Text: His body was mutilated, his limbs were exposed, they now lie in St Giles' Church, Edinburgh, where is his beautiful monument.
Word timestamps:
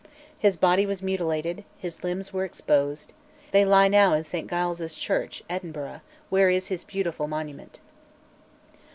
His 0.39 0.57
body 0.57 0.87
was 0.87 1.03
mutilated, 1.03 1.63
his 1.77 2.03
limbs 2.03 2.33
were 2.33 2.43
exposed, 2.43 3.13
they 3.51 3.63
now 3.63 3.69
lie 3.69 4.17
in 4.17 4.23
St 4.23 4.49
Giles' 4.49 4.95
Church, 4.95 5.43
Edinburgh, 5.47 6.01
where 6.31 6.49
is 6.49 6.69
his 6.69 6.83
beautiful 6.83 7.27
monument. 7.27 7.79